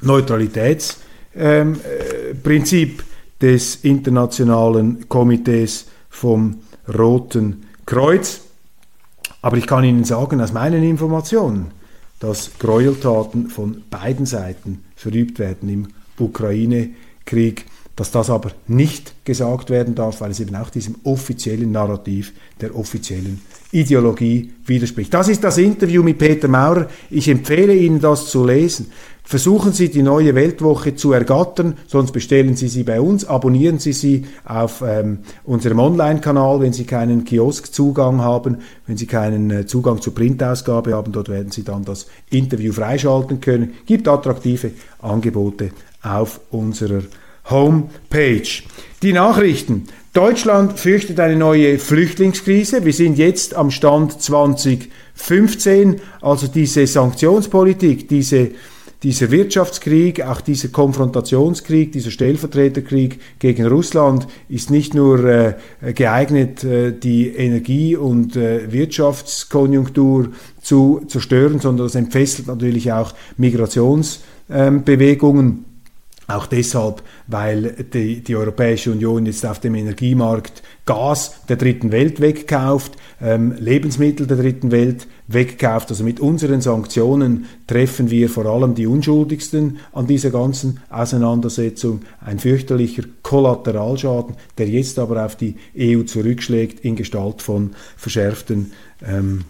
[0.00, 3.02] Neutralitätsprinzip ähm, äh,
[3.40, 8.40] des Internationalen Komitees vom Roten Kreuz.
[9.42, 11.72] Aber ich kann Ihnen sagen, aus meinen Informationen,
[12.20, 19.94] dass Gräueltaten von beiden Seiten verübt werden im Ukraine-Krieg dass das aber nicht gesagt werden
[19.94, 25.14] darf, weil es eben auch diesem offiziellen Narrativ der offiziellen Ideologie widerspricht.
[25.14, 26.88] Das ist das Interview mit Peter Maurer.
[27.10, 28.90] Ich empfehle Ihnen, das zu lesen.
[29.26, 33.94] Versuchen Sie die neue Weltwoche zu ergattern, sonst bestellen Sie sie bei uns, abonnieren Sie
[33.94, 40.02] sie auf ähm, unserem Online-Kanal, wenn Sie keinen Kioskzugang haben, wenn Sie keinen äh, Zugang
[40.02, 43.72] zur Printausgabe haben, dort werden Sie dann das Interview freischalten können.
[43.86, 45.70] Gibt attraktive Angebote
[46.02, 47.00] auf unserer
[47.50, 48.62] Homepage.
[49.02, 49.84] Die Nachrichten.
[50.12, 52.84] Deutschland fürchtet eine neue Flüchtlingskrise.
[52.84, 58.50] Wir sind jetzt am Stand 2015, also diese Sanktionspolitik, diese
[59.04, 65.56] dieser Wirtschaftskrieg, auch dieser Konfrontationskrieg, dieser Stellvertreterkrieg gegen Russland ist nicht nur äh,
[65.92, 70.30] geeignet, äh, die Energie- und äh, Wirtschaftskonjunktur
[70.62, 75.66] zu zerstören, sondern das entfesselt natürlich auch Migrationsbewegungen.
[76.26, 82.20] Auch deshalb, weil die, die Europäische Union jetzt auf dem Energiemarkt Gas der dritten Welt
[82.20, 85.90] wegkauft, ähm, Lebensmittel der dritten Welt wegkauft.
[85.90, 92.02] Also mit unseren Sanktionen treffen wir vor allem die Unschuldigsten an dieser ganzen Auseinandersetzung.
[92.24, 98.72] Ein fürchterlicher Kollateralschaden, der jetzt aber auf die EU zurückschlägt in Gestalt von verschärften
[99.06, 99.44] ähm,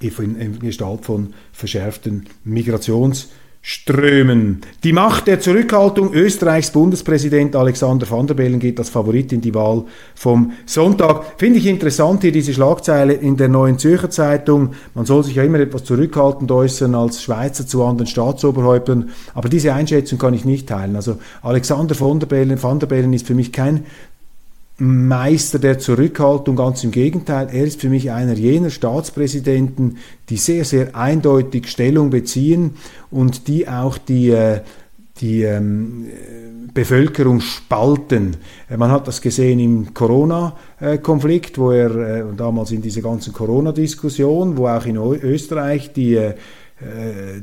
[0.00, 3.28] in Gestalt von verschärften Migrations-
[3.64, 4.60] strömen.
[4.82, 9.54] Die Macht der Zurückhaltung Österreichs Bundespräsident Alexander van der Bellen geht als Favorit in die
[9.54, 9.84] Wahl
[10.16, 11.38] vom Sonntag.
[11.38, 14.70] Finde ich interessant hier diese Schlagzeile in der Neuen Zürcher Zeitung.
[14.94, 19.72] Man soll sich ja immer etwas zurückhaltend äußern als Schweizer zu anderen Staatsoberhäuptern, aber diese
[19.72, 20.96] Einschätzung kann ich nicht teilen.
[20.96, 23.84] Also Alexander van der Bellen, van der Bellen ist für mich kein
[24.84, 30.64] Meister der Zurückhaltung, ganz im Gegenteil, er ist für mich einer jener Staatspräsidenten, die sehr,
[30.64, 32.72] sehr eindeutig Stellung beziehen
[33.08, 34.58] und die auch die, äh,
[35.20, 36.06] die ähm,
[36.74, 38.38] Bevölkerung spalten.
[38.68, 44.56] Äh, man hat das gesehen im Corona-Konflikt, wo er äh, damals in dieser ganzen Corona-Diskussion,
[44.56, 46.18] wo auch in Österreich die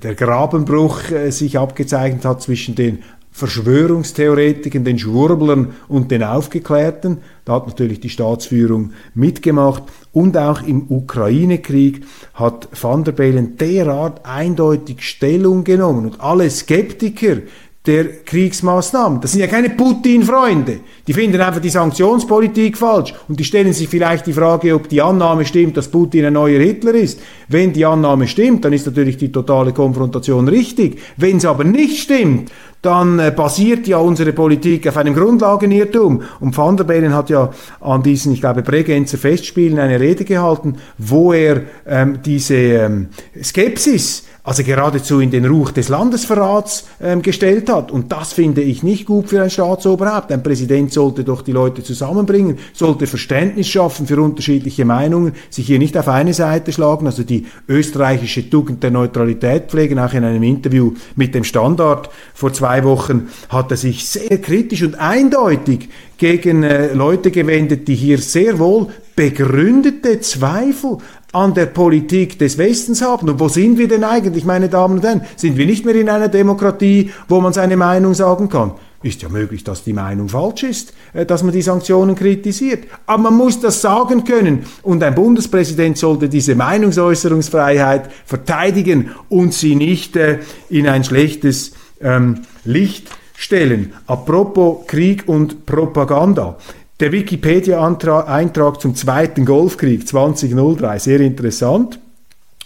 [0.03, 0.99] der Grabenbruch
[1.29, 7.19] sich abgezeichnet hat zwischen den Verschwörungstheoretikern, den Schwurblern und den Aufgeklärten.
[7.45, 9.83] Da hat natürlich die Staatsführung mitgemacht.
[10.11, 16.05] Und auch im Ukraine-Krieg hat Van der Bellen derart eindeutig Stellung genommen.
[16.05, 17.37] Und alle Skeptiker,
[17.85, 19.21] der Kriegsmaßnahmen.
[19.21, 20.81] Das sind ja keine Putin-Freunde.
[21.07, 25.01] Die finden einfach die Sanktionspolitik falsch und die stellen sich vielleicht die Frage, ob die
[25.01, 27.21] Annahme stimmt, dass Putin ein neuer Hitler ist.
[27.47, 30.99] Wenn die Annahme stimmt, dann ist natürlich die totale Konfrontation richtig.
[31.15, 36.23] Wenn es aber nicht stimmt, dann äh, basiert ja unsere Politik auf einem Grundlagenirrtum.
[36.39, 37.49] Und Van der Bellen hat ja
[37.81, 43.07] an diesen, ich glaube, Bregenzer Festspielen eine Rede gehalten, wo er ähm, diese ähm,
[43.41, 47.91] Skepsis also geradezu in den Ruch des Landesverrats ähm, gestellt hat.
[47.91, 50.31] Und das finde ich nicht gut für ein Staatsoberhaupt.
[50.31, 55.77] Ein Präsident sollte doch die Leute zusammenbringen, sollte Verständnis schaffen für unterschiedliche Meinungen, sich hier
[55.77, 59.99] nicht auf eine Seite schlagen, also die österreichische Tugend der Neutralität pflegen.
[59.99, 64.81] Auch in einem Interview mit dem Standard vor zwei Wochen hat er sich sehr kritisch
[64.81, 70.97] und eindeutig gegen äh, Leute gewendet, die hier sehr wohl begründete Zweifel
[71.31, 73.29] an der Politik des Westens haben.
[73.29, 75.21] Und wo sind wir denn eigentlich, meine Damen und Herren?
[75.35, 78.73] Sind wir nicht mehr in einer Demokratie, wo man seine Meinung sagen kann?
[79.01, 82.85] Ist ja möglich, dass die Meinung falsch ist, äh, dass man die Sanktionen kritisiert.
[83.05, 84.65] Aber man muss das sagen können.
[84.83, 90.39] Und ein Bundespräsident sollte diese Meinungsäußerungsfreiheit verteidigen und sie nicht äh,
[90.69, 93.93] in ein schlechtes ähm, Licht stellen.
[94.05, 96.57] Apropos Krieg und Propaganda.
[96.99, 101.97] Der Wikipedia-Eintrag zum Zweiten Golfkrieg 2003, sehr interessant.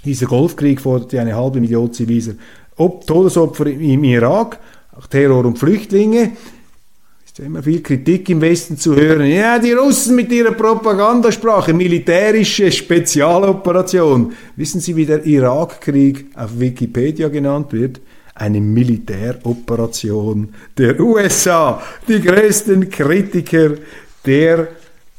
[0.04, 2.34] Dieser Golfkrieg forderte eine halbe Million ziviler
[2.76, 4.60] Todesopfer im Irak,
[4.98, 6.32] auch Terror und Flüchtlinge.
[7.24, 9.28] Ist ja immer viel Kritik im Westen zu hören.
[9.28, 14.34] Ja, die Russen mit ihrer Propagandasprache, militärische Spezialoperation.
[14.56, 18.02] Wissen Sie, wie der Irakkrieg auf Wikipedia genannt wird?
[18.36, 21.82] eine Militäroperation der USA.
[22.08, 23.76] Die größten Kritiker
[24.26, 24.68] der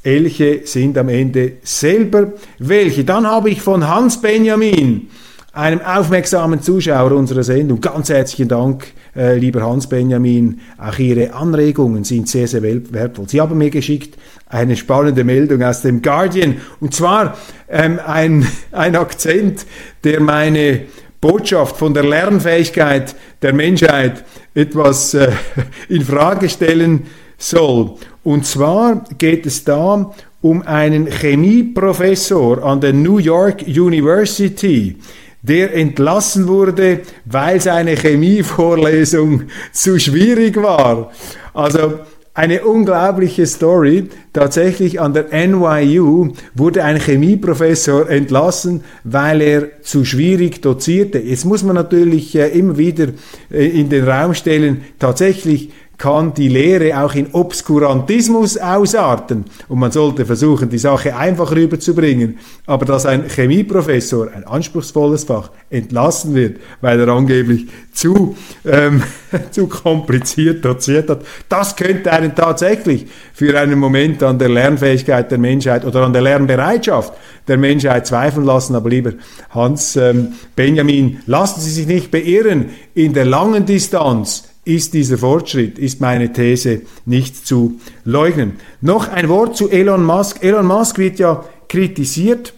[0.03, 3.05] Elche sind am Ende selber welche.
[3.05, 5.09] Dann habe ich von Hans Benjamin,
[5.53, 10.61] einem aufmerksamen Zuschauer unserer Sendung, ganz herzlichen Dank, äh, lieber Hans Benjamin.
[10.79, 13.29] Auch Ihre Anregungen sind sehr, sehr wertvoll.
[13.29, 17.37] Sie haben mir geschickt eine spannende Meldung aus dem Guardian und zwar
[17.69, 19.65] ähm, ein, ein Akzent,
[20.03, 20.83] der meine
[21.21, 25.33] Botschaft von der Lernfähigkeit der Menschheit etwas äh,
[25.89, 27.07] in Frage stellen
[27.39, 27.95] soll.
[28.25, 34.97] Und zwar geht es da um einen Chemieprofessor an der New York University,
[35.43, 41.13] der entlassen wurde, weil seine Chemievorlesung zu schwierig war.
[41.53, 42.01] Also
[42.35, 44.09] eine unglaubliche Story.
[44.33, 51.21] Tatsächlich an der NYU wurde ein Chemieprofessor entlassen, weil er zu schwierig dozierte.
[51.21, 53.09] Jetzt muss man natürlich äh, immer wieder
[53.53, 59.45] äh, in den Raum stellen, tatsächlich kann die Lehre auch in Obskurantismus ausarten.
[59.69, 62.39] Und man sollte versuchen, die Sache einfach rüberzubringen.
[62.67, 69.03] Aber dass ein Chemieprofessor, ein anspruchsvolles Fach, entlassen wird, weil er angeblich zu, ähm,
[69.51, 75.39] zu kompliziert doziert hat, das könnte einen tatsächlich für einen Moment an der Lernfähigkeit der
[75.39, 77.13] Menschheit oder an der Lernbereitschaft
[77.47, 78.75] der Menschheit zweifeln lassen.
[78.75, 79.13] Aber lieber
[79.51, 82.71] Hans ähm, Benjamin, lassen Sie sich nicht beirren.
[82.95, 88.55] In der langen Distanz ist dieser Fortschritt, ist meine These nicht zu leugnen.
[88.81, 90.43] Noch ein Wort zu Elon Musk.
[90.43, 92.55] Elon Musk wird ja kritisiert,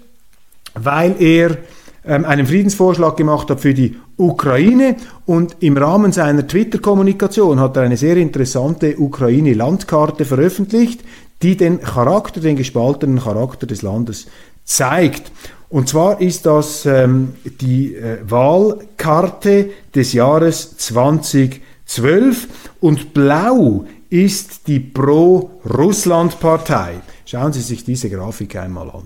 [0.75, 1.59] weil er
[2.05, 4.97] ähm, einen Friedensvorschlag gemacht hat für die Ukraine
[5.27, 11.01] und im Rahmen seiner Twitter-Kommunikation hat er eine sehr interessante Ukraine-Landkarte veröffentlicht,
[11.43, 14.27] die den Charakter, den gespaltenen Charakter des Landes
[14.65, 15.31] zeigt.
[15.69, 20.77] Und zwar ist das ähm, die äh, Wahlkarte des Jahres
[21.87, 22.49] 2012
[22.81, 27.01] und blau ist die Pro-Russland-Partei.
[27.25, 29.05] Schauen Sie sich diese Grafik einmal an.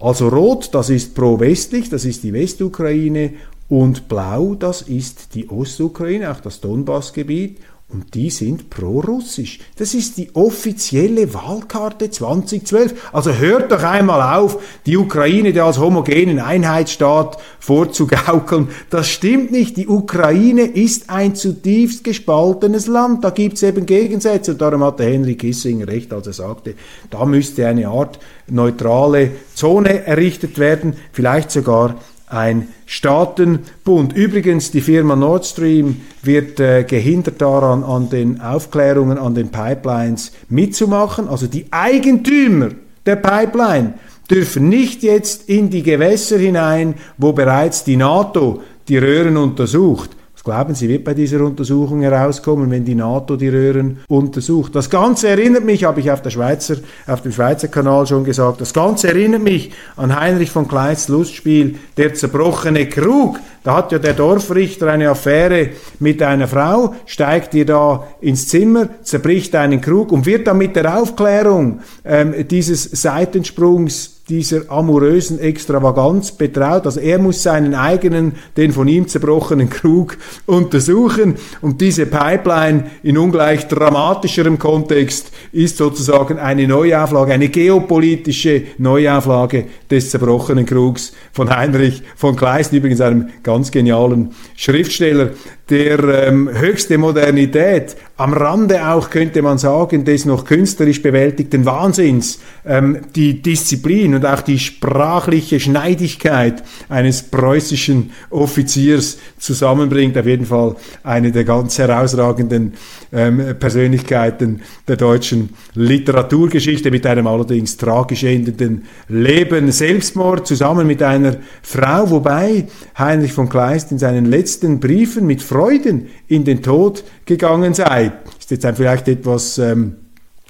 [0.00, 3.32] Also rot, das ist pro-westlich, das ist die Westukraine
[3.68, 7.58] und blau, das ist die Ostukraine, auch das Donbassgebiet
[7.92, 9.58] und die sind pro-russisch.
[9.76, 13.10] Das ist die offizielle Wahlkarte 2012.
[13.12, 18.68] Also hört doch einmal auf, die Ukraine als homogenen Einheitsstaat vorzugaukeln.
[18.90, 19.76] Das stimmt nicht.
[19.76, 23.24] Die Ukraine ist ein zutiefst gespaltenes Land.
[23.24, 24.52] Da gibt es eben Gegensätze.
[24.52, 26.74] Und darum hatte Henry Kissinger recht, als er sagte,
[27.10, 31.96] da müsste eine Art neutrale Zone errichtet werden, vielleicht sogar
[32.30, 34.12] ein Staatenbund.
[34.12, 40.32] Übrigens, die Firma Nord Stream wird äh, gehindert daran, an den Aufklärungen, an den Pipelines
[40.48, 41.28] mitzumachen.
[41.28, 42.70] Also die Eigentümer
[43.06, 43.94] der Pipeline
[44.30, 50.10] dürfen nicht jetzt in die Gewässer hinein, wo bereits die NATO die Röhren untersucht.
[50.40, 54.74] Was glauben Sie, wird bei dieser Untersuchung herauskommen, wenn die NATO die Röhren untersucht?
[54.74, 56.76] Das Ganze erinnert mich, habe ich auf, der Schweizer,
[57.06, 61.74] auf dem Schweizer Kanal schon gesagt, das Ganze erinnert mich an Heinrich von Kleist Lustspiel
[61.98, 63.38] Der zerbrochene Krug.
[63.62, 68.88] Da hat ja der Dorfrichter eine Affäre mit einer Frau, steigt ihr da ins Zimmer,
[69.02, 76.32] zerbricht einen Krug und wird dann mit der Aufklärung ähm, dieses Seitensprungs dieser amorösen Extravaganz
[76.32, 76.86] betraut.
[76.86, 80.16] Also er muss seinen eigenen, den von ihm zerbrochenen Krug
[80.46, 89.66] untersuchen und diese Pipeline in ungleich dramatischerem Kontext ist sozusagen eine Neuauflage, eine geopolitische Neuauflage
[89.90, 95.30] des zerbrochenen Krugs von Heinrich von Kleist, übrigens einem ganz genialen Schriftsteller,
[95.70, 102.40] der ähm, höchste Modernität, am Rande auch könnte man sagen, des noch künstlerisch bewältigten Wahnsinns,
[102.66, 110.18] ähm, die Disziplin und auch die sprachliche Schneidigkeit eines preußischen Offiziers zusammenbringt.
[110.18, 112.74] Auf jeden Fall eine der ganz herausragenden
[113.12, 119.72] ähm, Persönlichkeiten der deutschen Literaturgeschichte mit einem allerdings tragisch endenden Leben.
[119.72, 122.66] Selbstmord zusammen mit einer Frau, wobei
[122.98, 128.12] Heinrich von Kleist in seinen letzten Briefen mit Freuden in den Tod gegangen sei.
[128.38, 129.96] Ist jetzt ein vielleicht etwas ähm,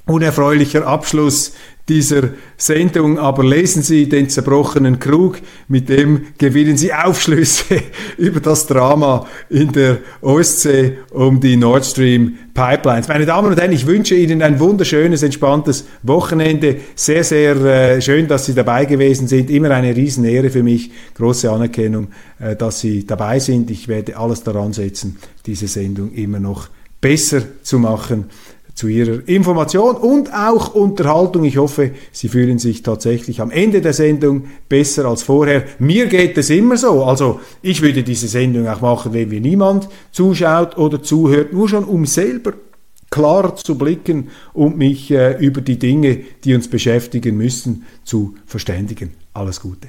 [0.07, 1.55] unerfreulicher Abschluss
[1.91, 7.83] dieser Sendung, aber lesen Sie den zerbrochenen Krug, mit dem gewinnen Sie Aufschlüsse
[8.17, 13.09] über das Drama in der Ostsee um die Nord Stream Pipelines.
[13.09, 16.77] Meine Damen und Herren, ich wünsche Ihnen ein wunderschönes, entspanntes Wochenende.
[16.95, 19.51] Sehr, sehr äh, schön, dass Sie dabei gewesen sind.
[19.51, 20.93] Immer eine Riesenehre für mich.
[21.15, 23.69] Große Anerkennung, äh, dass Sie dabei sind.
[23.71, 26.69] Ich werde alles daran setzen, diese Sendung immer noch
[27.01, 28.27] besser zu machen
[28.81, 31.45] zu Ihrer Information und auch Unterhaltung.
[31.45, 35.65] Ich hoffe, Sie fühlen sich tatsächlich am Ende der Sendung besser als vorher.
[35.79, 37.05] Mir geht es immer so.
[37.05, 41.85] Also ich würde diese Sendung auch machen, wenn mir niemand zuschaut oder zuhört, nur schon
[41.85, 42.55] um selber
[43.11, 49.13] klar zu blicken und mich äh, über die Dinge, die uns beschäftigen müssen, zu verständigen.
[49.35, 49.89] Alles Gute.